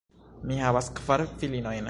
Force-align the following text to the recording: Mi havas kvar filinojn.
Mi 0.51 0.57
havas 0.61 0.89
kvar 1.01 1.27
filinojn. 1.39 1.79